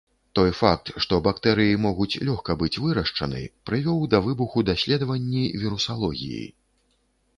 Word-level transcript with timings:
Той 0.37 0.51
факт, 0.59 0.87
што 1.03 1.19
бактэрыі 1.27 1.75
могуць 1.83 2.19
лёгка 2.29 2.55
быць 2.63 2.81
вырашчаны, 2.85 3.43
прывёў 3.71 4.01
да 4.15 4.23
выбуху 4.29 4.65
даследаванні 4.71 5.45
вірусалогіі. 5.65 6.45